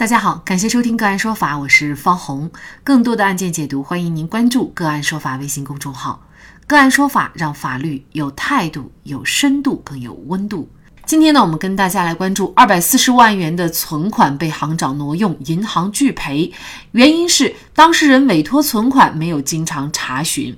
[0.00, 2.50] 大家好，感谢收听个案说法，我是方红。
[2.82, 6.26] 更多的案件解读，欢迎您关注个案说法微信公众号。
[6.66, 10.70] 个案说法让法律有态度、有深度、更有温度。
[11.04, 16.50] 今天呢，我们跟大家来关注二百四十万元的存款被行长挪用，银行拒赔，
[16.92, 20.56] 原因是当事人委托存款没有经常查询。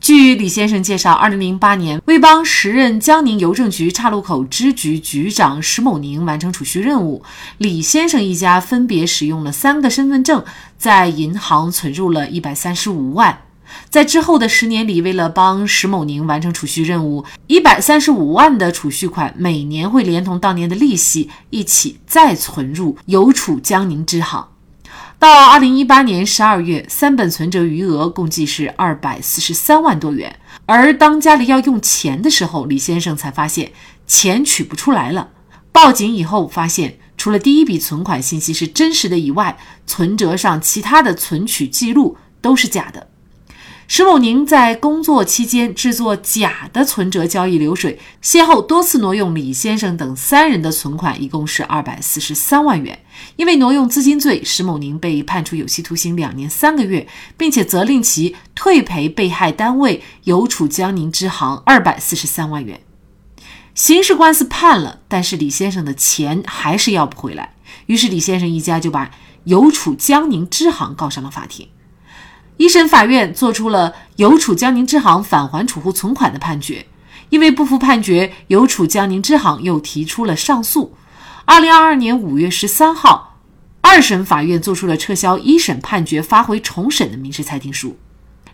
[0.00, 7.22] 据李先生介绍，二零零八年为帮时任江宁邮政局岔路口支局局长石某宁完成储蓄任务，
[7.58, 10.44] 李先生一家分别使用了三个身份证，
[10.78, 13.40] 在银行存入了一百三十五万。
[13.90, 24.48] 在之后的十年里，为了帮石某宁完成储蓄任务，一百三十五万的储蓄款每年会连同当年的利息一起再存入邮储江宁支行。
[25.18, 30.38] 到二零一八年十二月，三本存折余额共计是二百四十三万多元。
[30.64, 33.72] 而当家里要用钱的时候，李先生才发现
[34.06, 35.30] 钱取不出来了。
[35.72, 43.08] 报警以后，发现除了第一笔存款信息是真实的以外，存折上其他的存取记录都是假的。
[43.90, 52.98] 石某宁在工作期间制作假的存折交易流水，先后多次挪用李先生等三人的存款，一共是二百四十三万元。
[53.36, 57.08] 因为挪用资金罪，石某宁被判处有期徒刑两年三个月，
[57.38, 62.78] 并且责令其退赔被害单位邮储江宁支行二百四十三万元。
[63.74, 67.54] 刑事官司判了，但是李先生的钱还是要不回来，
[67.86, 69.10] 于是李先生一家就把
[69.44, 71.68] 邮储江宁支行告上了法庭。
[72.58, 76.86] 一审法院作出了邮储江宁支行返还储户存款的判决，
[77.30, 80.96] 因为不服判决，邮储江宁支行又提出了上诉。
[81.44, 83.36] 二零二二年五月十三号，
[83.80, 87.96] 二审法院作出了撤销一审判决、发回重审的民事裁定书。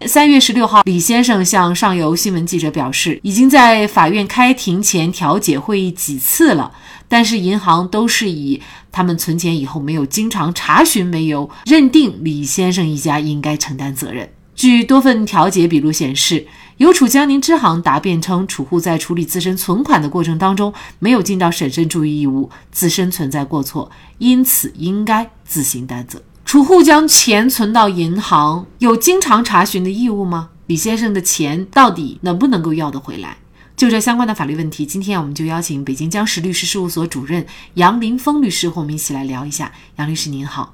[0.02, 6.70] 三月十六号，李先生向上游新闻记者表示，已经在法院开庭前调解会议几次了，
[7.08, 8.60] 但是银行都是以
[8.92, 14.28] 他们存钱以后没有经常查询为由，认定李先生一家应该承担责任。
[14.54, 26.20] 据多份调解笔录显示，邮储江宁支行答辩称，储户在处理自身存款的过程当中没有尽到审慎注意义务，自身存在过错，因此应该自行担责。
[26.44, 30.50] 储户将钱存到银行，有经常查询的义务吗？
[30.66, 33.38] 李先生的钱到底能不能够要得回来？
[33.76, 37.44] 就这相关的法律问题，今天我们就邀请北京江石律师事务所主任
[37.74, 39.72] 杨林峰律师和我们一起来聊一下。
[39.96, 40.72] 杨律师您好。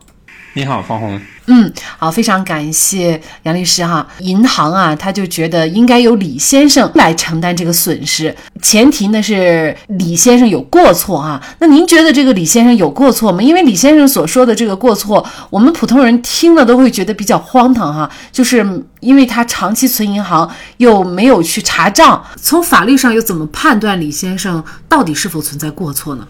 [0.55, 1.21] 你好，方红。
[1.47, 4.07] 嗯，好，非常感谢杨律师哈。
[4.19, 11.41] 银行啊，他就觉得应该由李先生来承担这个损失，前提呢是李先生有过错哈。
[11.61, 13.41] 那您觉得这个李先生有过错吗？
[13.41, 18.11] 因为李先生所说的这个过错，我们普通人听了都会觉得比较荒唐哈。
[18.33, 26.27] 就是因为他长期存银行，又没有去查账，从法律上又怎么判断李先生到底是否存在过错呢？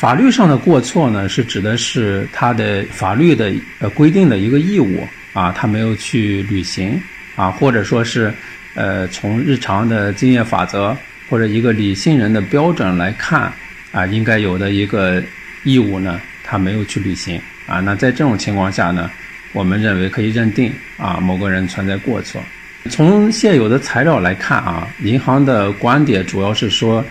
[0.00, 6.98] 法律上的过错呢，是指的是他的法律的呃规定的一个义务啊，他没有去履行
[7.36, 8.32] 啊，或者说是
[8.74, 10.96] 呃从日常的经验法则
[11.28, 13.52] 或者一个理性人的标准来看
[13.92, 15.22] 啊，应该有的一个
[15.64, 17.80] 义务呢，他没有去履行啊。
[17.80, 19.10] 那在这种情况下呢，
[19.52, 22.42] 我们认为可以认定啊某个人存在过错。
[22.88, 27.04] 从现有的材料来看啊，银行的观点主要是说。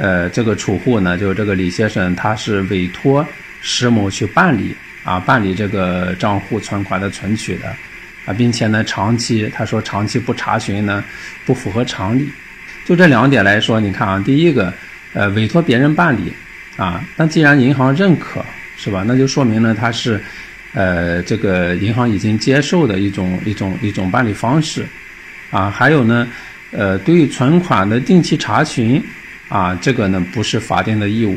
[0.00, 3.26] 呃，这个储户呢，就是这个李先生，他是委托
[3.60, 4.74] 石某去办理
[5.04, 7.68] 啊，办理这个账户存款的存取的
[8.24, 11.04] 啊，并且呢，长期他说长期不查询呢，
[11.44, 12.26] 不符合常理。
[12.86, 14.72] 就这两点来说，你看啊，第一个，
[15.12, 16.32] 呃，委托别人办理
[16.78, 18.42] 啊，那既然银行认可，
[18.78, 19.04] 是吧？
[19.06, 20.18] 那就说明呢，他是，
[20.72, 24.86] 呃，这个银行已经接受的一种一种一种办理方式
[25.50, 25.68] 啊。
[25.68, 26.26] 还有呢，
[26.70, 28.98] 呃，对于存款的定期查询。
[29.50, 31.36] 啊，这个呢不是法定的义务，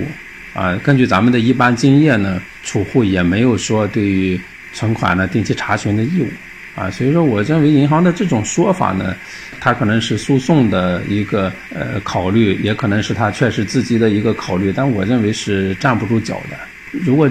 [0.53, 4.40] 啊，根据咱们的一般经验呢，储户也没有说对于
[4.72, 6.28] 存款呢定期查询的义务，
[6.75, 9.16] 啊，所以说我认为银行的这种说法呢，
[9.59, 16.57] 它可能是诉讼的一个呃考虑，也可能是他确实自己的一个考虑，但我认为是站不住脚的。
[16.91, 17.28] 如果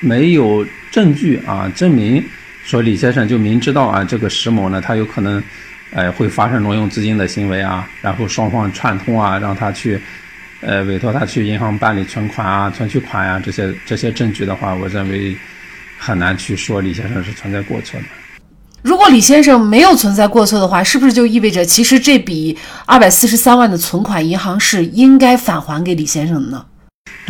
[0.00, 2.22] 没有证据啊证明
[2.64, 5.42] 说李先生就明知道啊这个石某呢他有可能。
[5.92, 10.00] 呃，会发生挪用资金的行为啊，然后双方串通啊，让他去，
[10.60, 15.36] 呃，委托他去银行办理存款啊、存取款啊，这些这些证据的话，我认为
[15.98, 18.06] 很难去说李先生是存在过错的。
[18.82, 26.64] 如果李先生没有存在过错的话，是不是就意味着其实这笔二百四十三万的存款，银行是应该返还给李先生的呢？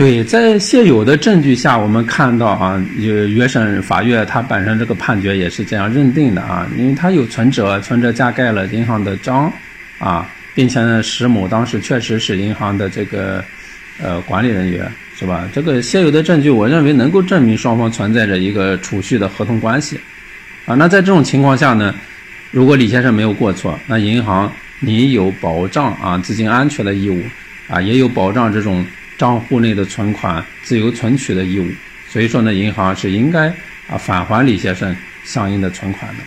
[0.00, 9.52] 对，在现有的证据下，我们看到啊，有原审法院他本身这个判决也是这样认定的啊，因为他有存折，存折加盖了银行的章，
[9.98, 13.44] 啊，并且呢，石某当时确实是银行的这个
[14.02, 15.46] 呃管理人员，是吧？
[15.52, 20.00] 这个现有的证据，我认为能够证明双方存在着一个储蓄的合同关系，
[20.64, 21.94] 啊，那在这种情况下呢，
[22.50, 27.22] 如果李先生没有过错，那银行你有保障啊资金安全的义务，
[27.68, 28.82] 啊，也有保障这种
[29.20, 31.66] 账户内的存款自由存取的义务，
[32.10, 33.48] 所以说呢，银行是应该
[33.86, 34.96] 啊返还李先生
[35.26, 36.24] 相应的存款的。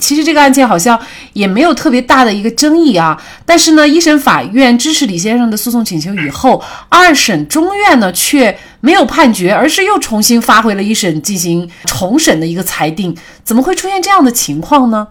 [0.00, 0.98] 其实这个案件好像
[1.34, 13.14] 也没有特别大的一个争议啊，但是呢，一审法院支持李先生的诉讼请求以后，二审中院呢却没有判决，而是又重新发回了一审进行重审的一个裁定，
[13.44, 15.08] 怎么会出现这样的情况呢？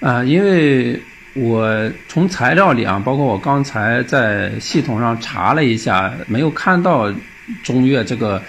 [0.00, 1.02] 啊，因为
[1.40, 7.12] 我从材料里啊，包括我刚才在系统上查了一下，没有看到
[7.62, 8.42] 中院这个。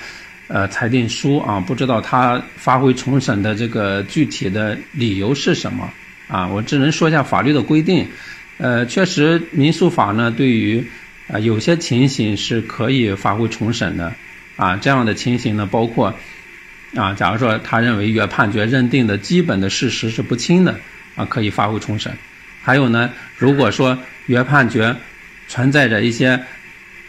[0.51, 5.87] 呃，裁定书啊，不知道他发回重审的这个具体的理由是什么
[6.27, 6.47] 啊？
[6.47, 8.07] 我只能说一下法律的规定。
[8.57, 10.83] 呃，确实民诉法呢，对于
[11.27, 14.11] 啊有些情形是可以发回重审的
[14.55, 14.75] 啊。
[14.75, 16.11] 这样的情形呢，包括
[16.95, 20.79] 啊，假如说他认为原判决认定的基本的事实是不清的
[21.15, 22.11] 啊，可以发回重审。
[22.61, 23.97] 还有呢，如果说
[24.27, 24.95] 原判决
[25.47, 26.39] 存在着一些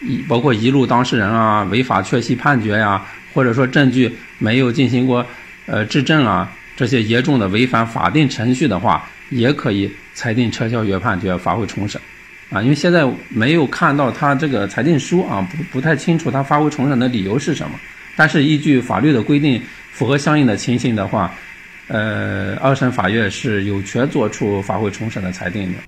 [0.02, 3.04] 一包括遗录当事人啊、违法确系判决呀。
[3.32, 5.24] 或者说证据没有进行过，
[5.66, 12.00] 呃，质证啊，这些严重的违反法定程序的话，也可以裁定撤销原判决，发回重审，
[12.50, 17.78] 啊，因为现在没有看到他这个裁定书啊，不不太清楚他发回重审的理由是什么。
[18.16, 19.62] 但是依据法律的规定，
[19.92, 21.32] 符合相应的情形的话，
[21.92, 25.78] 呃，二审法院是有权作出发回重审的裁定的。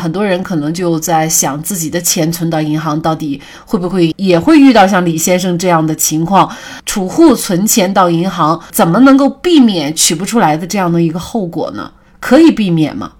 [0.00, 6.48] 很多人可能就在想，自己的钱存到银行，到底会不会也会遇到像李先生这样的情况？
[6.86, 11.90] 储户存钱到银行，怎么能够避免取不出来的这样的一个后果呢？
[12.20, 13.10] 可以避免吗？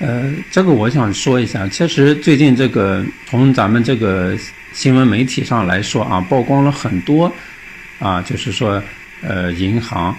[0.00, 4.36] 呃，这个我想说一下，其实最近这个从咱们这个
[4.72, 7.30] 新闻媒体上来说啊，曝光了很多
[8.00, 8.82] 啊，就是说
[9.22, 10.12] 呃银行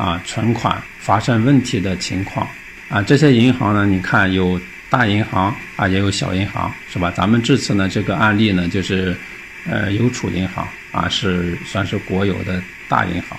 [0.00, 2.46] 啊存款发生问题的情况
[2.88, 4.58] 啊，这些银行呢，你看有。
[4.90, 7.12] 大银行啊，也有小银行，是吧？
[7.16, 9.16] 咱们这次呢，这个案例呢，就是，
[9.64, 13.38] 呃，邮储银行啊，是算是国有的大银行，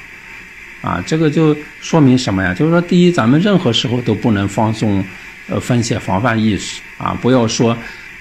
[0.81, 2.53] 啊，这个就说明什么呀？
[2.53, 5.03] 就是说，第一，咱们任何时候都不能放松，
[5.49, 7.77] 呃，风险防范意识啊，不要说，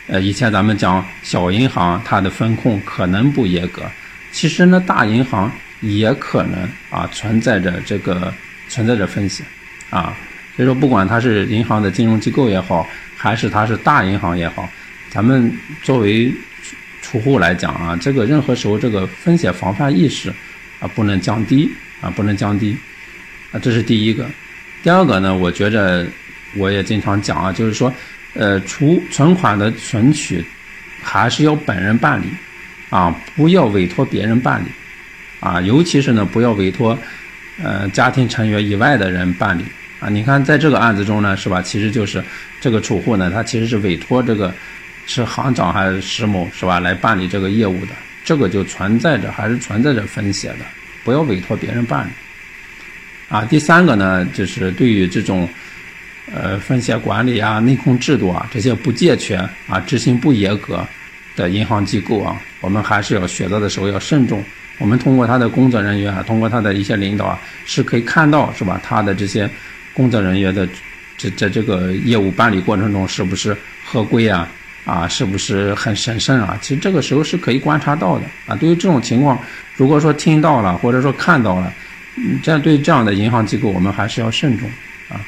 [0.08, 3.88] 呃，以前咱们讲小银行它的风控可能不严格，
[4.32, 5.48] 其实呢，大银行
[5.80, 8.32] 也可能啊存在着这个
[8.68, 9.44] 存在着风险，
[9.90, 10.16] 啊，
[10.56, 12.88] 所以说，不管它是银行的金融机构也好。
[13.22, 14.66] 还是它是大银行也好，
[15.10, 16.32] 咱们作为
[17.02, 20.32] 储户来讲啊，这个任何时候这个风险防范意识
[20.78, 22.74] 啊不能降低啊不能降低
[23.52, 24.26] 啊，这是第一个。
[24.82, 26.06] 第二个呢，我觉着
[26.56, 27.92] 我也经常讲啊，就是说，
[28.32, 30.42] 呃，储存款的存取
[31.02, 32.24] 还是要本人办理
[32.88, 34.68] 啊，不要委托别人办理
[35.40, 36.96] 啊，尤其是呢不要委托
[37.62, 39.64] 呃家庭成员以外的人办理。
[39.98, 41.60] 啊，你看，在这个案子中呢，是吧？
[41.60, 42.24] 其实就是
[42.58, 44.50] 这个储户呢，他其实是委托这个
[45.04, 46.80] 是行长还是石某，是吧？
[46.80, 47.92] 来办理这个业务的，
[48.24, 50.64] 这个就存在着还是存在着风险的，
[51.04, 52.10] 不要委托别人办理。
[53.28, 55.46] 啊，第三个呢，就是对于这种
[56.32, 59.38] 呃风险管理啊、内控制度啊这些不健全
[59.68, 60.82] 啊、执行不严格
[61.36, 64.42] 的银行机构啊，我们还是要选择的时候要慎重。
[64.80, 68.80] 我们通过他的工作人员啊，通过他的一些领导啊，是可以看到，是吧？
[68.82, 69.48] 他的这些。
[69.92, 70.66] 工作人员的
[71.18, 74.48] 这在这个业务办理过程中是不是合规啊？
[74.84, 76.56] 啊，是不是很审慎啊？
[76.62, 78.54] 其实这个时候是可以观察到的啊。
[78.54, 79.38] 对于这种情况，
[79.74, 81.70] 如果说听到了或者说看到了，
[82.16, 84.70] 嗯这样对这样的银行机构，我们还是要慎重
[85.08, 85.20] 啊。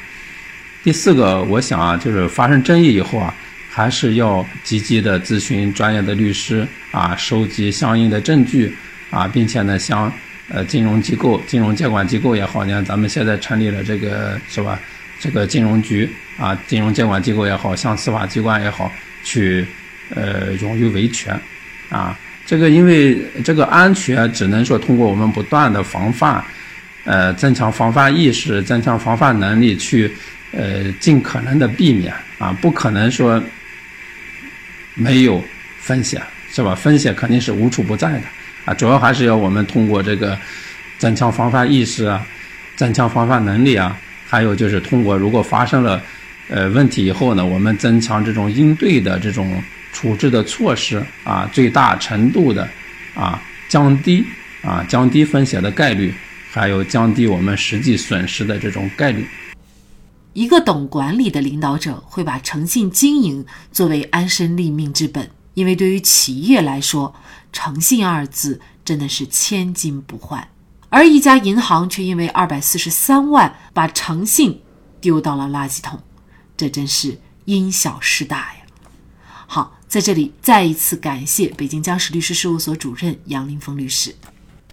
[0.81, 3.35] 第四个，我想啊，就是发生争议以后啊，
[3.73, 8.71] 还是要积极的咨询专业的律师啊，收集相应的证据
[9.09, 10.13] 啊，并且呢，向。
[10.49, 14.77] 呃，金融机构、金融监管机构也好，你看咱们现在成立了这个是吧？
[15.17, 18.91] 这个金融局啊，金融监管机构也好，像司法机关也好，
[19.23, 19.65] 去
[20.13, 21.39] 呃勇于维权
[21.89, 22.19] 啊。
[22.45, 26.43] 这个因为这个安全只能说通过我们不断的防范，
[27.05, 30.11] 呃，增强防范意识，增强防范能力，去
[30.51, 33.41] 呃尽可能的避免啊，不可能说
[34.95, 35.43] 没有
[35.79, 36.21] 风险
[36.51, 36.75] 是吧？
[36.75, 38.23] 风险肯定是无处不在的。
[38.65, 40.37] 啊，主要还是要我们通过这个
[40.97, 42.25] 增强防范意识啊，
[42.75, 43.97] 增强防范能力啊，
[44.27, 46.01] 还有就是通过如果发生了
[46.47, 52.69] 呃问题以后呢，我们增强这种应对的这种处置的措施啊，最大程度的
[53.13, 54.23] 啊降低
[54.61, 56.13] 啊降低风险的概率，
[56.51, 59.25] 还有降低我们实际损失的这种概率。
[60.33, 65.29] 一个懂管理的领导者会把诚信经营作为安身立命之本。
[65.53, 67.13] 因为对于企业来说，
[67.51, 70.49] 诚信二字真的是千金不换。
[70.89, 74.61] 而一家银行却因为二百四十三万把诚信
[74.99, 75.99] 丢到了垃圾桶，
[76.57, 78.61] 这真是因小失大呀！
[79.45, 84.15] 好，在这里再一次感谢北京江石律师事务所主任杨林峰律师。